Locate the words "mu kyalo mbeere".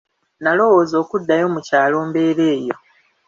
1.53-2.43